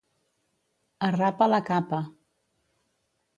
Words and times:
A 1.07 1.09
rapa 1.17 1.49
la 1.51 1.59
capa. 1.67 2.01